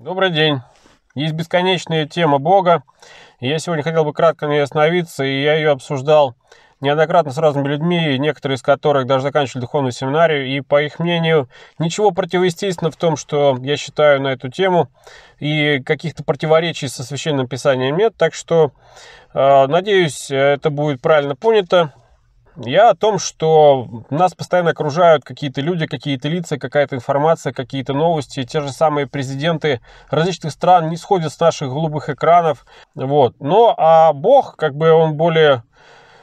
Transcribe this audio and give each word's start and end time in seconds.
Добрый 0.00 0.30
день. 0.30 0.62
Есть 1.14 1.34
бесконечная 1.34 2.06
тема 2.06 2.38
Бога. 2.38 2.82
я 3.38 3.58
сегодня 3.58 3.84
хотел 3.84 4.02
бы 4.02 4.14
кратко 4.14 4.46
на 4.46 4.52
ней 4.52 4.62
остановиться, 4.62 5.24
и 5.24 5.42
я 5.42 5.56
ее 5.56 5.72
обсуждал 5.72 6.34
неоднократно 6.80 7.32
с 7.32 7.36
разными 7.36 7.68
людьми, 7.68 8.16
некоторые 8.18 8.56
из 8.56 8.62
которых 8.62 9.06
даже 9.06 9.24
заканчивали 9.24 9.60
духовную 9.60 9.92
семинарию, 9.92 10.46
и, 10.46 10.62
по 10.62 10.82
их 10.82 11.00
мнению, 11.00 11.50
ничего 11.78 12.12
противоестественного 12.12 12.92
в 12.92 12.96
том, 12.96 13.18
что 13.18 13.58
я 13.60 13.76
считаю 13.76 14.22
на 14.22 14.28
эту 14.28 14.48
тему, 14.48 14.88
и 15.38 15.80
каких-то 15.80 16.24
противоречий 16.24 16.88
со 16.88 17.04
Священным 17.04 17.46
Писанием 17.46 17.98
нет, 17.98 18.14
так 18.16 18.32
что, 18.32 18.72
э, 19.34 19.66
надеюсь, 19.66 20.30
это 20.30 20.70
будет 20.70 21.02
правильно 21.02 21.36
понято, 21.36 21.92
я 22.56 22.90
о 22.90 22.94
том, 22.94 23.18
что 23.18 24.04
нас 24.10 24.34
постоянно 24.34 24.70
окружают 24.70 25.24
какие-то 25.24 25.60
люди, 25.60 25.86
какие-то 25.86 26.28
лица, 26.28 26.58
какая-то 26.58 26.96
информация, 26.96 27.52
какие-то 27.52 27.92
новости. 27.92 28.44
Те 28.44 28.60
же 28.60 28.70
самые 28.70 29.06
президенты 29.06 29.80
различных 30.10 30.52
стран 30.52 30.88
не 30.88 30.96
сходят 30.96 31.32
с 31.32 31.40
наших 31.40 31.68
голубых 31.68 32.08
экранов. 32.08 32.66
Вот. 32.94 33.34
Но 33.40 33.74
а 33.76 34.12
Бог, 34.12 34.56
как 34.56 34.74
бы 34.74 34.90
он 34.90 35.14
более 35.14 35.62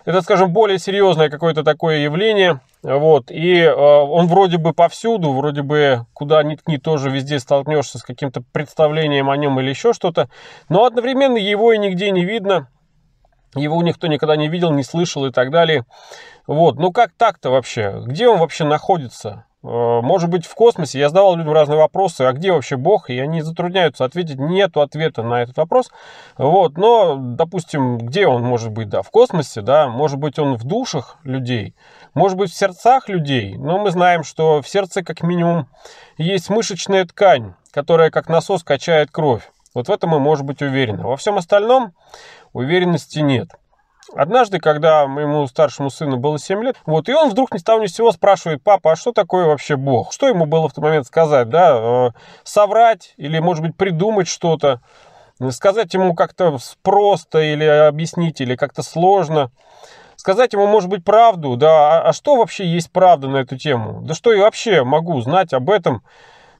это, 0.07 0.21
скажем, 0.21 0.53
более 0.53 0.79
серьезное 0.79 1.29
какое-то 1.29 1.66
такое 1.66 1.97
явление. 1.97 2.61
Вот. 2.81 3.30
И 3.30 3.59
э, 3.59 3.73
он 3.73 4.27
вроде 4.27 4.57
бы 4.57 4.71
повсюду, 4.71 5.33
вроде 5.33 5.63
бы 5.63 6.05
куда 6.13 6.41
ни 6.44 6.55
ткни, 6.55 6.77
тоже 6.77 7.09
везде 7.09 7.39
столкнешься 7.39 7.97
с 7.97 8.03
каким-то 8.03 8.41
представлением 8.53 9.30
о 9.30 9.35
нем 9.35 9.59
или 9.59 9.69
еще 9.69 9.91
что-то. 9.91 10.30
Но 10.69 10.85
одновременно 10.85 11.35
его 11.35 11.73
и 11.73 11.77
нигде 11.77 12.11
не 12.11 12.23
видно. 12.23 12.69
Его 13.55 13.81
никто 13.81 14.07
никогда 14.07 14.35
не 14.35 14.49
видел, 14.49 14.71
не 14.71 14.83
слышал 14.83 15.25
и 15.25 15.31
так 15.31 15.51
далее. 15.51 15.85
Вот, 16.45 16.77
ну 16.77 16.91
как 16.91 17.11
так-то 17.17 17.49
вообще? 17.49 18.01
Где 18.05 18.27
он 18.27 18.39
вообще 18.39 18.63
находится? 18.63 19.45
Э, 19.63 20.01
может 20.01 20.29
быть, 20.29 20.45
в 20.45 20.55
космосе. 20.55 20.99
Я 20.99 21.09
задавал 21.09 21.35
людям 21.35 21.53
разные 21.53 21.77
вопросы, 21.77 22.21
а 22.21 22.31
где 22.31 22.52
вообще 22.52 22.77
Бог? 22.77 23.09
И 23.09 23.19
они 23.19 23.41
затрудняются 23.41 24.05
ответить. 24.05 24.39
Нету 24.39 24.81
ответа 24.81 25.23
на 25.23 25.41
этот 25.41 25.57
вопрос. 25.57 25.91
Вот, 26.38 26.77
но, 26.77 27.16
допустим, 27.17 27.97
где 27.97 28.27
он 28.27 28.44
может 28.44 28.72
быть? 28.72 28.89
Да, 28.89 29.02
в 29.02 29.09
космосе, 29.09 29.61
да. 29.61 29.88
Может 29.88 30.19
быть, 30.19 30.39
он 30.39 30.55
в 30.55 30.63
душах 30.63 31.17
людей. 31.23 31.75
Может 32.13 32.38
быть, 32.38 32.52
в 32.52 32.55
сердцах 32.55 33.09
людей. 33.09 33.57
Но 33.57 33.79
мы 33.79 33.91
знаем, 33.91 34.23
что 34.23 34.61
в 34.61 34.69
сердце, 34.69 35.03
как 35.03 35.22
минимум, 35.22 35.67
есть 36.17 36.50
мышечная 36.50 37.05
ткань, 37.05 37.53
которая 37.72 38.09
как 38.09 38.29
насос 38.29 38.63
качает 38.63 39.11
кровь. 39.11 39.50
Вот 39.73 39.87
в 39.87 39.91
этом 39.91 40.11
мы 40.11 40.19
можем 40.19 40.47
быть 40.47 40.61
уверены. 40.61 41.03
Во 41.03 41.17
всем 41.17 41.37
остальном 41.37 41.93
уверенности 42.53 43.19
нет. 43.19 43.49
Однажды, 44.15 44.59
когда 44.59 45.05
моему 45.05 45.45
старшему 45.47 45.89
сыну 45.89 46.17
было 46.17 46.39
7 46.39 46.63
лет, 46.63 46.77
вот, 46.85 47.09
и 47.09 47.13
он 47.13 47.29
вдруг 47.29 47.53
ни 47.53 47.57
с 47.57 47.63
того 47.63 47.81
ни 47.81 47.88
с 47.88 47.95
сего 47.95 48.11
спрашивает, 48.11 48.63
папа, 48.63 48.93
а 48.93 48.95
что 48.95 49.11
такое 49.11 49.45
вообще 49.45 49.75
Бог? 49.75 50.13
Что 50.13 50.27
ему 50.27 50.45
было 50.45 50.69
в 50.69 50.73
тот 50.73 50.83
момент 50.83 51.05
сказать, 51.05 51.49
да? 51.49 51.77
Э, 51.77 52.09
соврать 52.43 53.13
или, 53.17 53.39
может 53.39 53.63
быть, 53.63 53.75
придумать 53.75 54.29
что-то? 54.29 54.79
Сказать 55.51 55.93
ему 55.93 56.15
как-то 56.15 56.57
просто 56.81 57.39
или 57.39 57.65
объяснить, 57.65 58.39
или 58.39 58.55
как-то 58.55 58.81
сложно? 58.81 59.51
Сказать 60.15 60.53
ему, 60.53 60.67
может 60.67 60.89
быть, 60.89 61.03
правду, 61.03 61.57
да? 61.57 61.97
А, 61.99 62.09
а 62.09 62.13
что 62.13 62.38
вообще 62.38 62.65
есть 62.65 62.91
правда 62.91 63.27
на 63.27 63.38
эту 63.38 63.57
тему? 63.57 64.01
Да 64.03 64.13
что 64.13 64.31
я 64.31 64.43
вообще 64.43 64.83
могу 64.83 65.19
знать 65.21 65.53
об 65.53 65.69
этом, 65.69 66.01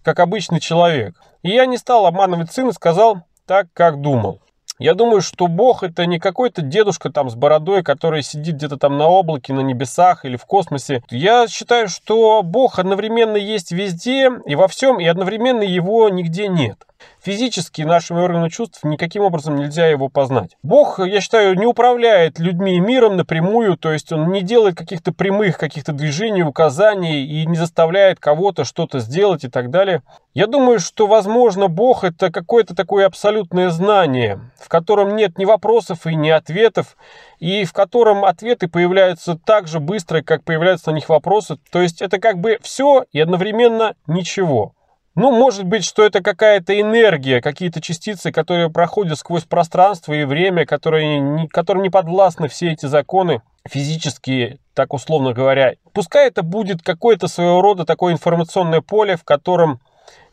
как 0.08 0.22
обычный 0.22 0.62
человек? 0.62 1.16
И 1.44 1.50
я 1.50 1.66
не 1.66 1.76
стал 1.76 2.06
обманывать 2.06 2.50
сына, 2.50 2.72
сказал 2.72 3.24
так, 3.46 3.68
как 3.74 4.00
думал. 4.00 4.40
Я 4.80 4.94
думаю, 4.94 5.20
что 5.20 5.48
Бог 5.48 5.84
это 5.84 6.06
не 6.06 6.18
какой-то 6.18 6.62
дедушка 6.62 7.10
там 7.10 7.30
с 7.30 7.36
бородой, 7.36 7.84
который 7.84 8.24
сидит 8.24 8.56
где-то 8.56 8.78
там 8.78 8.98
на 8.98 9.08
облаке, 9.08 9.52
на 9.52 9.60
небесах 9.60 10.24
или 10.24 10.38
в 10.38 10.46
космосе. 10.46 11.04
Я 11.10 11.46
считаю, 11.50 11.90
что 11.90 12.42
Бог 12.42 12.80
одновременно 12.80 13.36
есть 13.36 13.74
везде 13.74 14.32
и 14.46 14.56
во 14.56 14.70
всем, 14.70 14.98
и 15.02 15.06
одновременно 15.06 15.64
его 15.64 16.08
нигде 16.08 16.48
нет. 16.48 16.78
Физически 17.22 17.82
нашими 17.82 18.20
органами 18.20 18.50
чувств 18.50 18.84
никаким 18.84 19.24
образом 19.24 19.56
нельзя 19.56 19.88
его 19.88 20.10
познать. 20.10 20.56
Бог, 20.64 21.00
я 21.00 21.22
считаю, 21.22 21.56
не 21.56 21.66
управляет 21.66 22.40
людьми 22.40 22.78
и 22.78 22.80
миром 22.80 23.18
напрямую, 23.18 23.78
то 23.78 23.92
есть 23.92 24.12
он 24.12 24.32
не 24.32 24.42
делает 24.42 24.76
каких-то 24.76 25.12
прямых 25.12 25.58
каких-то 25.58 25.92
движений, 25.92 26.44
указаний 26.44 27.26
и 27.26 27.46
не 27.46 27.56
заставляет 27.56 28.20
кого-то 28.20 28.64
что-то 28.64 29.00
сделать 29.00 29.44
и 29.44 29.50
так 29.50 29.70
далее. 29.70 30.04
Я 30.34 30.48
думаю, 30.48 30.80
что, 30.80 31.08
возможно, 31.08 31.68
Бог 31.68 32.04
это 32.04 32.32
какое-то 32.32 32.76
такое 32.76 33.06
абсолютное 33.08 33.70
знание, 33.70 34.40
в 34.60 34.70
котором 34.70 35.16
нет 35.16 35.38
ни 35.38 35.46
вопросов 35.46 36.06
и 36.06 36.16
ни 36.16 36.30
ответов, 36.30 36.96
и 37.40 37.66
в 37.66 37.74
котором 37.74 38.24
ответы 38.24 38.68
появляются 38.68 39.36
так 39.36 39.68
же 39.68 39.80
быстро, 39.80 40.22
как 40.22 40.44
появляются 40.44 40.92
на 40.92 40.96
них 40.96 41.10
вопросы. 41.10 41.58
То 41.72 41.82
есть 41.82 42.02
это 42.02 42.20
как 42.20 42.38
бы 42.38 42.60
все 42.62 43.06
и 43.12 43.20
одновременно 43.20 43.96
ничего. 44.06 44.74
Ну, 45.18 45.32
может 45.32 45.64
быть, 45.64 45.84
что 45.84 46.04
это 46.04 46.22
какая-то 46.22 46.80
энергия, 46.80 47.42
какие-то 47.42 47.82
частицы, 47.82 48.32
которые 48.32 48.70
проходят 48.70 49.18
сквозь 49.18 49.46
пространство 49.46 50.14
и 50.14 50.26
время, 50.26 50.68
которые 50.68 51.20
не, 51.20 51.48
которым 51.48 51.82
не 51.82 51.90
подвластны 51.90 52.48
все 52.48 52.74
эти 52.74 52.86
законы 52.86 53.42
физические, 53.68 54.60
так 54.76 54.94
условно 54.94 55.34
говоря. 55.34 55.74
Пускай 55.92 56.28
это 56.28 56.44
будет 56.44 56.84
какое-то 56.84 57.28
своего 57.28 57.64
рода 57.64 57.84
такое 57.84 58.14
информационное 58.14 58.82
поле, 58.82 59.18
в 59.18 59.24
котором 59.24 59.80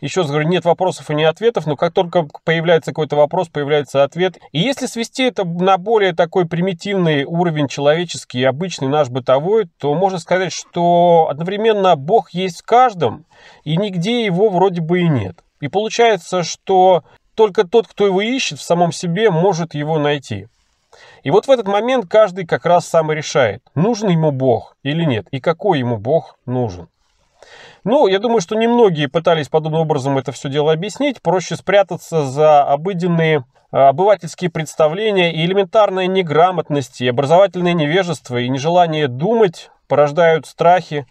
еще 0.01 0.21
раз 0.21 0.31
говорю, 0.31 0.49
нет 0.49 0.65
вопросов 0.65 1.11
и 1.11 1.15
не 1.15 1.25
ответов, 1.25 1.67
но 1.67 1.77
как 1.77 1.93
только 1.93 2.27
появляется 2.45 2.91
какой-то 2.91 3.17
вопрос, 3.17 3.49
появляется 3.49 4.03
ответ. 4.03 4.39
И 4.53 4.61
если 4.61 4.87
свести 4.87 5.25
это 5.25 5.45
на 5.45 5.79
более 5.79 6.15
такой 6.15 6.47
примитивный 6.47 7.25
уровень 7.25 7.69
человеческий, 7.69 8.45
обычный 8.45 8.89
наш 8.89 9.09
бытовой, 9.09 9.69
то 9.79 9.95
можно 9.95 10.19
сказать, 10.19 10.53
что 10.53 11.29
одновременно 11.31 11.97
Бог 11.97 12.31
есть 12.31 12.61
в 12.61 12.65
каждом, 12.65 13.25
и 13.65 13.77
нигде 13.77 14.25
его 14.25 14.51
вроде 14.51 14.81
бы 14.81 15.01
и 15.01 15.09
нет. 15.09 15.43
И 15.61 15.69
получается, 15.69 16.43
что 16.43 17.05
только 17.35 17.67
тот, 17.67 17.89
кто 17.89 18.07
его 18.07 18.21
ищет 18.21 18.59
в 18.59 18.63
самом 18.63 18.93
себе, 18.93 19.31
может 19.31 19.75
его 19.75 19.99
найти. 19.99 20.49
И 21.23 21.31
вот 21.31 21.47
в 21.47 21.51
этот 21.51 21.67
момент 21.67 22.07
каждый 22.09 22.47
как 22.47 22.67
раз 22.67 22.87
сам 22.87 23.11
и 23.11 23.15
решает, 23.15 23.63
нужен 23.75 24.11
ему 24.11 24.31
Бог 24.31 24.77
или 24.83 25.05
нет, 25.05 25.27
и 25.31 25.41
какой 25.41 25.79
ему 25.79 25.97
Бог 25.97 26.37
нужен. 26.47 26.89
Ну, 27.85 28.07
я 28.07 28.19
думаю, 28.19 28.41
что 28.41 28.57
немногие 28.57 29.09
пытались 29.09 29.51
подобным 29.51 29.83
образом 29.83 30.17
это 30.17 30.33
все 30.33 30.49
дело 30.49 30.73
объяснить. 30.73 31.21
Проще 31.21 31.55
спрятаться 31.55 32.25
за 32.25 32.63
обыденные 32.63 33.45
а, 33.71 33.91
обывательские 33.91 34.51
представления 34.51 35.35
и 35.35 35.45
элементарная 35.45 36.07
неграмотность, 36.07 37.03
и 37.03 37.09
образовательное 37.09 37.75
невежество, 37.75 38.39
и 38.39 38.49
нежелание 38.49 39.07
думать 39.07 39.71
порождают 39.87 40.47
страхи. 40.47 41.07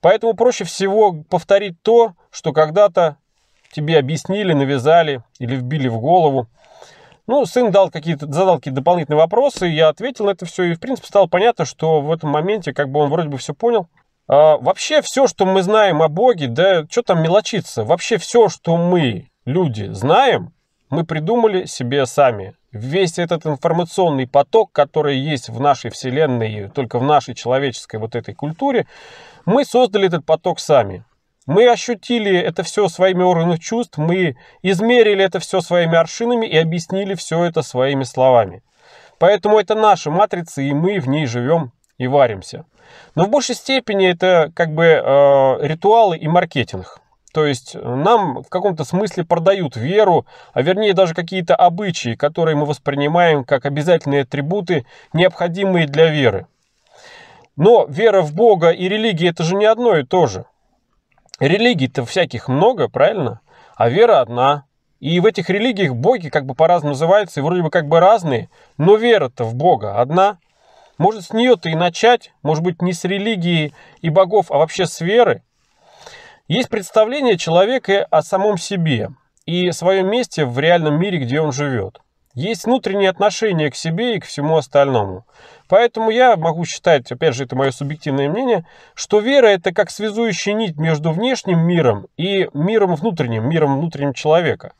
Поэтому 0.00 0.34
проще 0.34 0.62
всего 0.62 1.24
повторить 1.28 1.82
то, 1.82 2.12
что 2.30 2.52
когда-то 2.52 3.16
тебе 3.72 3.98
объяснили, 3.98 4.52
навязали 4.52 5.22
или 5.40 5.56
вбили 5.56 5.88
в 5.88 5.98
голову. 5.98 6.46
Ну, 7.26 7.46
сын 7.46 7.72
дал 7.72 7.90
какие-то, 7.90 8.30
задал 8.32 8.56
какие-то 8.58 8.80
дополнительные 8.80 9.18
вопросы, 9.18 9.66
я 9.66 9.88
ответил 9.88 10.26
на 10.26 10.30
это 10.30 10.46
все, 10.46 10.64
и, 10.64 10.74
в 10.74 10.80
принципе, 10.80 11.08
стало 11.08 11.26
понятно, 11.26 11.64
что 11.64 12.00
в 12.00 12.12
этом 12.12 12.30
моменте, 12.30 12.72
как 12.72 12.90
бы 12.90 13.00
он 13.00 13.10
вроде 13.10 13.28
бы 13.28 13.38
все 13.38 13.54
понял. 13.54 13.88
А, 14.28 14.56
вообще 14.56 15.02
все, 15.02 15.26
что 15.26 15.46
мы 15.46 15.62
знаем 15.62 16.02
о 16.02 16.08
Боге, 16.08 16.46
да 16.46 16.84
что 16.90 17.02
там 17.02 17.22
мелочиться, 17.22 17.84
вообще 17.84 18.18
все, 18.18 18.48
что 18.48 18.76
мы, 18.76 19.28
люди, 19.44 19.88
знаем, 19.92 20.52
мы 20.90 21.04
придумали 21.04 21.64
себе 21.64 22.06
сами. 22.06 22.54
Весь 22.70 23.18
этот 23.18 23.46
информационный 23.46 24.26
поток, 24.26 24.72
который 24.72 25.18
есть 25.18 25.48
в 25.48 25.60
нашей 25.60 25.90
Вселенной, 25.90 26.70
только 26.70 26.98
в 26.98 27.02
нашей 27.02 27.34
человеческой 27.34 27.96
вот 27.96 28.14
этой 28.14 28.34
культуре, 28.34 28.86
мы 29.44 29.64
создали 29.64 30.06
этот 30.06 30.24
поток 30.24 30.60
сами. 30.60 31.04
Мы 31.46 31.68
ощутили 31.68 32.38
это 32.38 32.62
все 32.62 32.88
своими 32.88 33.22
органами 33.22 33.56
чувств, 33.56 33.98
мы 33.98 34.36
измерили 34.62 35.24
это 35.24 35.40
все 35.40 35.60
своими 35.60 35.96
аршинами 35.96 36.46
и 36.46 36.56
объяснили 36.56 37.14
все 37.14 37.44
это 37.44 37.62
своими 37.62 38.04
словами. 38.04 38.62
Поэтому 39.18 39.58
это 39.58 39.74
наша 39.74 40.10
матрица, 40.10 40.62
и 40.62 40.72
мы 40.72 41.00
в 41.00 41.08
ней 41.08 41.26
живем 41.26 41.72
и 42.02 42.08
варимся. 42.08 42.64
Но 43.14 43.24
в 43.24 43.30
большей 43.30 43.54
степени 43.54 44.08
это 44.08 44.50
как 44.54 44.72
бы 44.72 44.84
э, 44.84 45.66
ритуалы 45.66 46.16
и 46.16 46.28
маркетинг. 46.28 46.98
То 47.32 47.46
есть 47.46 47.74
нам 47.74 48.42
в 48.42 48.48
каком-то 48.48 48.84
смысле 48.84 49.24
продают 49.24 49.76
веру, 49.76 50.26
а 50.52 50.60
вернее 50.60 50.92
даже 50.92 51.14
какие-то 51.14 51.56
обычаи, 51.56 52.14
которые 52.14 52.56
мы 52.56 52.66
воспринимаем 52.66 53.44
как 53.44 53.64
обязательные 53.64 54.22
атрибуты, 54.22 54.84
необходимые 55.14 55.86
для 55.86 56.10
веры. 56.10 56.46
Но 57.56 57.86
вера 57.88 58.20
в 58.20 58.34
Бога 58.34 58.70
и 58.70 58.88
религия 58.88 59.28
это 59.28 59.44
же 59.44 59.56
не 59.56 59.64
одно 59.64 59.96
и 59.96 60.04
то 60.04 60.26
же. 60.26 60.44
Религий-то 61.40 62.04
всяких 62.04 62.48
много, 62.48 62.88
правильно? 62.88 63.40
А 63.76 63.88
вера 63.88 64.20
одна. 64.20 64.64
И 65.00 65.18
в 65.18 65.26
этих 65.26 65.48
религиях 65.48 65.94
боги 65.94 66.28
как 66.28 66.44
бы 66.44 66.54
по-разному 66.54 66.92
называются, 66.92 67.40
и 67.40 67.42
вроде 67.42 67.62
бы 67.62 67.70
как 67.70 67.88
бы 67.88 67.98
разные, 67.98 68.50
но 68.76 68.96
вера-то 68.96 69.44
в 69.44 69.54
Бога 69.54 70.00
одна– 70.00 70.38
может, 71.02 71.24
с 71.24 71.32
нее-то 71.32 71.68
и 71.68 71.74
начать, 71.74 72.32
может 72.42 72.62
быть, 72.62 72.80
не 72.80 72.92
с 72.92 73.02
религии 73.02 73.74
и 74.02 74.08
богов, 74.08 74.52
а 74.52 74.58
вообще 74.58 74.86
с 74.86 75.00
веры. 75.00 75.42
Есть 76.46 76.68
представление 76.68 77.36
человека 77.36 78.06
о 78.08 78.22
самом 78.22 78.56
себе 78.56 79.10
и 79.44 79.72
своем 79.72 80.08
месте 80.08 80.44
в 80.44 80.56
реальном 80.60 81.00
мире, 81.00 81.18
где 81.18 81.40
он 81.40 81.50
живет. 81.50 82.00
Есть 82.34 82.66
внутреннее 82.66 83.10
отношение 83.10 83.68
к 83.70 83.74
себе 83.74 84.14
и 84.14 84.20
к 84.20 84.26
всему 84.26 84.56
остальному. 84.56 85.26
Поэтому 85.68 86.10
я 86.10 86.36
могу 86.36 86.64
считать, 86.64 87.10
опять 87.10 87.34
же, 87.34 87.44
это 87.44 87.56
мое 87.56 87.72
субъективное 87.72 88.28
мнение, 88.28 88.64
что 88.94 89.18
вера 89.18 89.48
это 89.48 89.74
как 89.74 89.90
связующая 89.90 90.54
нить 90.54 90.76
между 90.76 91.10
внешним 91.10 91.66
миром 91.66 92.06
и 92.16 92.48
миром 92.54 92.94
внутренним, 92.94 93.48
миром 93.48 93.80
внутренним 93.80 94.14
человека. 94.14 94.72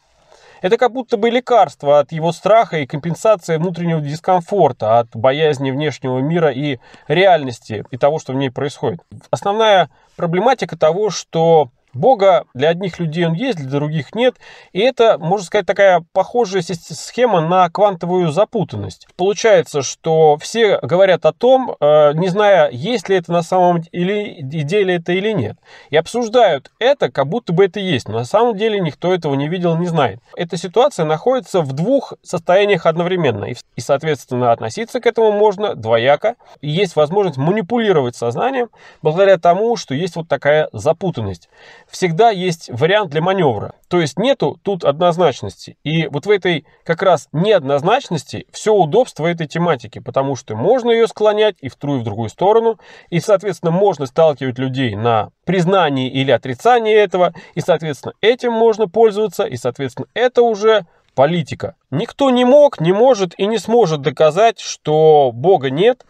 Это 0.63 0.79
как 0.79 0.93
будто 0.93 1.17
бы 1.17 1.29
лекарство 1.29 1.99
от 1.99 2.13
его 2.13 2.31
страха 2.31 2.79
и 2.79 2.87
компенсация 2.87 3.59
внутреннего 3.59 4.01
дискомфорта, 4.01 5.01
от 5.01 5.09
боязни 5.15 5.73
внешнего 5.73 6.21
мира 6.21 6.51
и 6.51 6.79
реальности, 7.09 7.85
и 7.91 7.97
того, 7.99 8.21
что 8.21 8.33
в 8.33 8.37
ней 8.37 8.51
происходит. 8.51 9.01
Основная 9.31 9.91
проблематика 10.17 10.79
того, 10.79 11.11
что 11.11 11.71
Бога 11.95 12.45
для 12.55 12.71
одних 12.71 12.99
людей 12.99 13.27
он 13.27 13.35
есть, 13.35 13.59
для 13.59 13.69
других 13.69 14.15
нет. 14.15 14.37
И 14.73 14.81
это, 14.81 15.19
можно 15.19 15.45
сказать, 15.45 15.67
такая 15.67 16.05
похожая 16.13 16.63
схема 16.63 17.41
на 17.41 17.69
квантовую 17.69 18.31
запутанность. 18.33 19.07
Получается, 19.17 19.83
что 19.83 20.37
все 20.39 20.79
говорят 20.81 21.27
о 21.27 21.33
том, 21.33 21.77
э, 21.79 22.13
не 22.15 22.29
зная, 22.29 22.71
есть 22.71 23.09
ли 23.09 23.17
это 23.17 23.33
на 23.33 23.43
самом 23.43 23.83
деле 23.83 24.95
это 24.95 25.13
или 25.13 25.33
нет. 25.33 25.59
И 25.91 25.97
обсуждают 25.97 26.71
это, 26.79 27.11
как 27.11 27.29
будто 27.29 27.53
бы 27.53 27.65
это 27.65 27.81
есть. 27.81 28.09
Но 28.09 28.15
на 28.15 28.25
самом 28.25 28.57
деле 28.57 28.81
никто 28.81 29.13
этого 29.13 29.35
не 29.35 29.49
видел, 29.49 29.77
не 29.77 29.87
знает. 29.87 30.21
Эта 30.37 30.57
ситуация 30.57 31.05
находится 31.05 31.61
в 31.61 31.73
двух 31.73 32.15
состояниях 32.23 32.87
одновременно. 32.87 33.45
И, 33.45 33.81
соответственно, 33.81 34.53
относиться 34.53 35.01
к 35.01 35.07
этому 35.07 35.33
можно 35.33 35.75
двояко. 35.75 36.37
И 36.61 36.71
есть 36.71 36.97
возможность 36.97 37.37
манипулировать 37.37 38.17
сознанием 38.17 38.69
благодаря 39.03 39.39
тому, 39.39 39.77
что 39.77 39.95
есть 39.95 40.17
вот 40.17 40.29
такая 40.29 40.69
запутанность 40.73 41.49
всегда 41.93 42.31
есть 42.31 42.71
вариант 42.73 43.11
для 43.11 43.21
маневра. 43.21 43.75
То 43.89 44.01
есть 44.01 44.19
нету 44.19 44.59
тут 44.63 44.83
однозначности. 44.83 45.77
И 45.85 46.07
вот 46.09 46.25
в 46.25 46.31
этой 46.31 46.67
как 46.85 47.03
раз 47.03 47.29
неоднозначности 47.33 48.47
все 48.51 48.75
удобство 48.75 49.27
этой 49.27 49.47
тематики, 49.47 49.99
потому 49.99 50.35
что 50.35 50.57
можно 50.57 50.91
ее 50.91 51.07
склонять 51.07 51.57
и 51.61 51.69
в 51.69 51.77
ту, 51.77 51.97
и 51.97 52.01
в 52.01 52.03
другую 52.03 52.31
сторону. 52.31 52.79
И, 53.11 53.21
соответственно, 53.21 53.73
можно 53.73 54.07
сталкивать 54.07 54.59
людей 54.59 54.97
на 54.97 55.29
признании 55.45 56.09
или 56.09 56.31
отрицании 56.31 56.95
этого. 56.95 57.35
И, 57.55 57.61
соответственно, 57.61 58.15
этим 58.23 58.53
можно 58.53 58.89
пользоваться. 58.89 59.45
И, 59.45 59.57
соответственно, 59.57 60.09
это 60.15 60.43
уже 60.43 60.87
политика. 61.15 61.75
Никто 61.91 62.31
не 62.31 62.47
мог, 62.47 62.81
не 62.81 62.93
может 62.93 63.39
и 63.39 63.45
не 63.45 63.59
сможет 63.59 64.01
доказать, 64.01 64.59
что 64.61 65.31
Бога 65.35 65.69
нет 65.69 66.07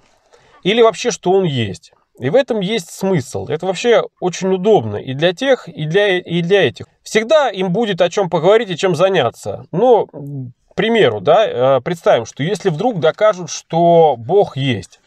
или 0.62 0.81
вообще, 0.81 1.11
что 1.11 1.32
Он 1.32 1.43
есть. 1.43 1.93
И 2.23 2.31
в 2.31 2.37
этом 2.37 2.61
есть 2.61 2.93
смысл. 2.93 3.49
Это 3.49 3.67
вообще 3.67 4.05
очень 4.21 4.55
удобно 4.55 4.97
и 4.97 5.13
для 5.13 5.33
тех, 5.33 5.67
и 5.67 5.87
для, 5.87 6.19
и 6.19 6.41
для 6.41 6.69
этих. 6.69 6.87
Всегда 7.03 7.51
им 7.51 7.73
будет 7.73 8.01
о 8.01 8.09
чем 8.09 8.31
поговорить 8.31 8.71
и 8.71 8.77
чем 8.77 8.95
заняться. 8.95 9.67
Но, 9.73 10.07
к 10.07 10.77
примеру, 10.77 11.21
да, 11.21 11.79
э, 11.79 11.81
представим, 11.81 12.25
что 12.25 12.45
если 12.45 12.71
вдруг 12.71 13.01
докажут, 13.01 13.51
что 13.51 14.15
Бог 14.17 14.57
есть, 14.57 15.01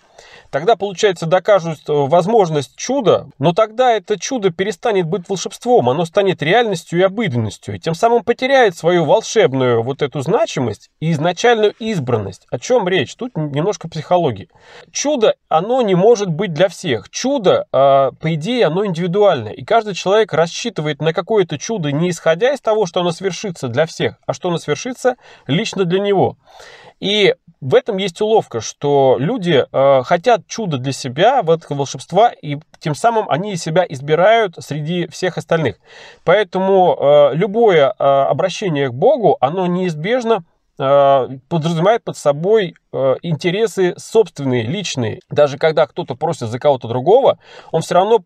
Тогда, 0.56 0.78
получается, 0.78 1.26
докажут 1.26 1.80
э, 1.90 1.92
возможность 1.92 2.78
чуда, 2.78 3.28
но 3.40 3.52
тогда 3.52 3.92
это 3.92 4.18
чудо 4.18 4.52
перестанет 4.52 5.06
быть 5.06 5.28
волшебством, 5.28 5.90
оно 5.90 6.06
станет 6.06 6.42
реальностью 6.42 6.98
и 6.98 7.02
обыденностью, 7.02 7.76
и 7.76 7.80
тем 7.80 7.94
самым 7.94 8.24
потеряет 8.24 8.78
свою 8.78 9.04
волшебную 9.04 9.84
вот 9.84 10.02
эту 10.02 10.22
значимость 10.22 10.92
и 11.02 11.12
изначальную 11.12 11.74
избранность. 11.80 12.48
О 12.52 12.58
чем 12.58 12.88
речь? 12.88 13.14
Тут 13.16 13.36
немножко 13.36 13.90
психологии. 13.90 14.48
Чудо, 14.94 15.36
оно 15.50 15.82
не 15.82 15.94
может 15.94 16.30
быть 16.30 16.54
для 16.54 16.70
всех. 16.70 17.10
Чудо, 17.10 17.68
а, 17.74 18.12
по 18.12 18.34
идее, 18.34 18.68
оно 18.68 18.86
индивидуальное, 18.86 19.52
и 19.52 19.66
каждый 19.66 19.94
человек 19.94 20.32
рассчитывает 20.32 21.02
на 21.02 21.12
какое-то 21.12 21.58
чудо 21.58 21.92
не 21.92 22.12
исходя 22.12 22.54
из 22.54 22.62
того, 22.62 22.86
что 22.86 23.02
оно 23.02 23.12
свершится 23.12 23.68
для 23.68 23.86
всех, 23.86 24.16
а 24.26 24.32
что 24.32 24.48
оно 24.48 24.58
свершится 24.58 25.18
лично 25.48 25.84
для 25.84 26.00
него. 26.00 26.38
И 27.02 27.36
в 27.66 27.74
этом 27.74 27.98
есть 27.98 28.22
уловка, 28.22 28.62
что 28.62 29.16
люди 29.18 29.66
э, 29.72 30.04
хотят 30.04 30.46
чуда 30.46 30.78
для 30.78 30.92
себя, 30.92 31.42
в 31.42 31.50
это 31.50 31.74
волшебства, 31.74 32.30
и 32.30 32.58
тем 32.80 32.94
самым 32.94 33.28
они 33.28 33.56
себя 33.56 33.84
избирают 33.90 34.56
среди 34.60 35.08
всех 35.08 35.40
остальных. 35.40 35.78
Поэтому 36.24 36.96
э, 36.96 37.36
любое 37.36 37.88
э, 37.88 38.04
обращение 38.04 38.90
к 38.90 38.94
Богу, 38.94 39.38
оно 39.42 39.66
неизбежно 39.66 40.44
э, 40.78 41.28
подразумевает 41.50 42.04
под 42.04 42.18
собой 42.18 42.76
э, 42.94 43.16
интересы 43.24 43.96
собственные, 43.98 44.68
личные. 44.68 45.22
Даже 45.32 45.58
когда 45.58 45.88
кто-то 45.88 46.14
просит 46.14 46.50
за 46.50 46.60
кого-то 46.60 46.88
другого, 46.88 47.40
он 47.72 47.82
все 47.82 47.96
равно 47.96 48.20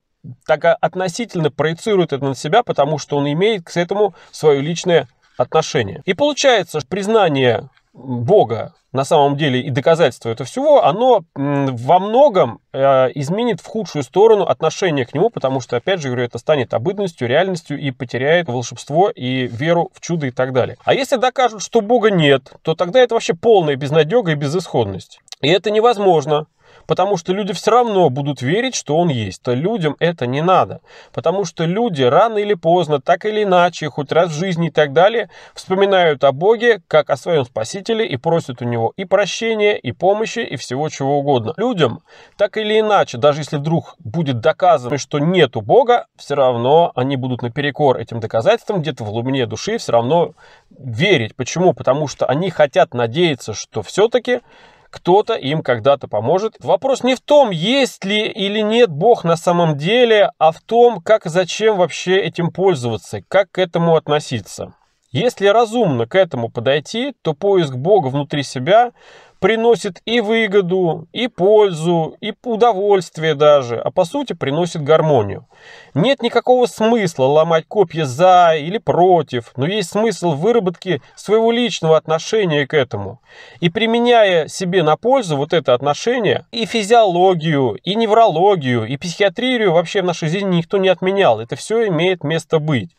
так 0.46 0.66
относительно 0.82 1.50
проецирует 1.50 2.12
это 2.12 2.26
на 2.26 2.36
себя, 2.36 2.62
потому 2.62 2.98
что 2.98 3.16
он 3.16 3.32
имеет 3.32 3.64
к 3.64 3.78
этому 3.78 4.14
свое 4.32 4.60
личное 4.60 5.08
отношение. 5.38 6.02
И 6.04 6.14
получается, 6.14 6.82
признание 6.90 7.70
Бога 7.94 8.74
на 8.92 9.04
самом 9.04 9.38
деле 9.38 9.62
и 9.62 9.70
доказательство 9.70 10.30
этого 10.30 10.48
всего, 10.48 10.84
оно 10.84 11.24
во 11.36 12.00
многом 12.00 12.60
э, 12.74 13.10
изменит 13.16 13.62
в 13.62 13.66
худшую 13.68 14.04
сторону 14.04 14.44
отношение 14.44 15.06
к 15.06 15.14
нему, 15.14 15.30
потому 15.30 15.60
что, 15.62 15.78
опять 15.78 16.02
же, 16.02 16.08
говорю, 16.08 16.24
это 16.24 16.40
станет 16.40 16.74
обыденностью, 16.74 17.28
реальностью 17.28 17.80
и 17.80 17.92
потеряет 17.92 18.48
волшебство 18.48 19.10
и 19.10 19.48
веру 19.48 19.92
в 19.94 20.02
чудо 20.02 20.28
и 20.28 20.32
так 20.32 20.54
далее. 20.54 20.78
А 20.84 20.94
если 20.94 21.18
докажут, 21.18 21.62
что 21.62 21.82
Бога 21.82 22.10
нет, 22.10 22.54
то 22.64 22.74
тогда 22.74 23.00
это 23.00 23.14
вообще 23.14 23.34
полная 23.34 23.76
безнадега 23.76 24.32
и 24.32 24.36
безысходность. 24.36 25.20
И 25.42 25.50
это 25.50 25.72
невозможно 25.72 26.48
потому 26.88 27.18
что 27.18 27.34
люди 27.34 27.54
все 27.54 27.72
равно 27.72 28.10
будут 28.10 28.42
верить, 28.42 28.76
что 28.76 28.98
он 28.98 29.10
есть. 29.10 29.42
То 29.42 29.54
людям 29.54 29.96
это 30.00 30.26
не 30.28 30.42
надо, 30.42 30.82
потому 31.14 31.46
что 31.46 31.66
люди 31.66 32.04
рано 32.04 32.38
или 32.38 32.54
поздно, 32.54 33.00
так 33.02 33.26
или 33.26 33.44
иначе, 33.44 33.90
хоть 33.90 34.12
раз 34.12 34.30
в 34.30 34.38
жизни 34.38 34.68
и 34.68 34.72
так 34.72 34.94
далее, 34.94 35.30
вспоминают 35.54 36.24
о 36.24 36.32
Боге 36.32 36.82
как 36.88 37.10
о 37.10 37.18
своем 37.18 37.46
Спасителе 37.46 38.06
и 38.06 38.18
просят 38.18 38.62
у 38.62 38.66
него 38.66 38.94
и 38.96 39.06
прощения, 39.06 39.78
и 39.78 39.92
помощи, 39.92 40.40
и 40.40 40.56
всего 40.56 40.90
чего 40.90 41.20
угодно. 41.20 41.54
Людям, 41.58 42.02
так 42.38 42.58
или 42.58 42.80
иначе, 42.80 43.18
даже 43.18 43.42
если 43.42 43.58
вдруг 43.58 43.96
будет 44.00 44.40
доказано, 44.40 44.98
что 44.98 45.20
нету 45.20 45.62
Бога, 45.62 46.08
все 46.16 46.36
равно 46.36 46.92
они 46.96 47.16
будут 47.16 47.42
наперекор 47.42 47.98
этим 47.98 48.20
доказательствам, 48.20 48.82
где-то 48.82 49.04
в 49.04 49.12
глубине 49.12 49.46
души 49.46 49.78
все 49.78 49.92
равно 49.92 50.34
верить. 50.78 51.36
Почему? 51.36 51.74
Потому 51.74 52.08
что 52.08 52.26
они 52.26 52.50
хотят 52.50 52.94
надеяться, 52.94 53.54
что 53.54 53.82
все-таки 53.82 54.42
кто-то 54.90 55.34
им 55.36 55.62
когда-то 55.62 56.08
поможет. 56.08 56.56
Вопрос 56.60 57.04
не 57.04 57.16
в 57.16 57.22
том, 57.22 57.52
есть 57.52 58.06
ли 58.06 58.28
или 58.28 58.60
нет 58.60 58.90
Бог 58.90 59.24
на 59.24 59.38
самом 59.38 59.78
деле, 59.78 60.32
а 60.38 60.52
в 60.52 60.62
том, 60.62 61.02
как 61.02 61.26
и 61.26 61.30
зачем 61.30 61.78
вообще 61.78 62.18
этим 62.18 62.52
пользоваться, 62.52 63.22
как 63.28 63.52
к 63.52 63.60
этому 63.60 63.96
относиться. 63.96 64.74
Если 65.12 65.48
разумно 65.48 66.06
к 66.06 66.14
этому 66.16 66.50
подойти, 66.50 67.16
то 67.24 67.34
поиск 67.34 67.74
Бога 67.74 68.08
внутри 68.08 68.44
себя 68.44 68.92
приносит 69.40 70.02
и 70.06 70.20
выгоду, 70.20 71.08
и 71.14 71.28
пользу, 71.28 72.16
и 72.22 72.34
удовольствие 72.44 73.36
даже, 73.36 73.78
а 73.78 73.90
по 73.90 74.04
сути 74.04 74.34
приносит 74.34 74.84
гармонию. 74.84 75.48
Нет 75.94 76.22
никакого 76.22 76.66
смысла 76.66 77.26
ломать 77.26 77.66
копья 77.68 78.06
за 78.06 78.56
или 78.56 78.78
против, 78.78 79.52
но 79.56 79.66
есть 79.66 79.92
смысл 79.92 80.32
выработки 80.32 81.02
своего 81.16 81.52
личного 81.52 81.98
отношения 81.98 82.68
к 82.68 82.74
этому. 82.74 83.22
И 83.62 83.70
применяя 83.70 84.48
себе 84.48 84.84
на 84.84 84.98
пользу 84.98 85.38
вот 85.38 85.54
это 85.54 85.74
отношение, 85.74 86.46
и 86.52 86.66
физиологию, 86.66 87.78
и 87.84 87.96
неврологию, 87.96 88.86
и 88.86 88.98
психиатрию 88.98 89.72
вообще 89.72 90.02
в 90.02 90.06
нашей 90.06 90.30
жизни 90.30 90.58
никто 90.58 90.78
не 90.78 90.90
отменял. 90.90 91.40
Это 91.40 91.56
все 91.56 91.88
имеет 91.88 92.24
место 92.24 92.60
быть. 92.60 92.90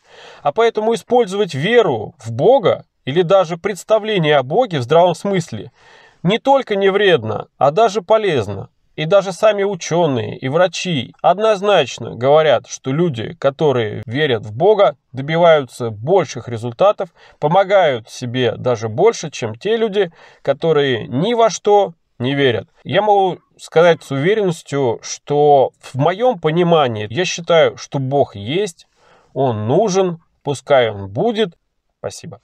А 0.41 0.51
поэтому 0.51 0.93
использовать 0.95 1.53
веру 1.53 2.15
в 2.17 2.31
Бога 2.31 2.85
или 3.05 3.21
даже 3.21 3.57
представление 3.57 4.37
о 4.37 4.43
Боге 4.43 4.79
в 4.79 4.83
здравом 4.83 5.13
смысле– 5.13 5.71
не 6.23 6.39
только 6.39 6.75
не 6.75 6.89
вредно, 6.89 7.47
а 7.57 7.71
даже 7.71 8.01
полезно. 8.01 8.69
И 8.95 9.05
даже 9.05 9.31
сами 9.31 9.63
ученые 9.63 10.37
и 10.37 10.49
врачи 10.49 11.15
однозначно 11.21 12.13
говорят, 12.13 12.67
что 12.67 12.91
люди, 12.91 13.33
которые 13.39 14.03
верят 14.05 14.45
в 14.45 14.53
Бога, 14.53 14.97
добиваются 15.13 15.89
больших 15.89 16.49
результатов, 16.49 17.09
помогают 17.39 18.09
себе 18.09 18.55
даже 18.57 18.89
больше, 18.89 19.31
чем 19.31 19.55
те 19.55 19.77
люди, 19.77 20.11
которые 20.41 21.07
ни 21.07 21.33
во 21.33 21.49
что 21.49 21.93
не 22.19 22.35
верят. 22.35 22.67
Я 22.83 23.01
могу 23.01 23.39
сказать 23.57 24.03
с 24.03 24.11
уверенностью, 24.11 24.99
что 25.01 25.71
в 25.79 25.95
моем 25.95 26.37
понимании 26.37 27.07
я 27.09 27.25
считаю, 27.25 27.77
что 27.77 27.97
Бог 27.97 28.35
есть, 28.35 28.87
Он 29.33 29.67
нужен, 29.67 30.21
пускай 30.43 30.91
Он 30.91 31.09
будет. 31.09 31.55
Спасибо. 31.99 32.41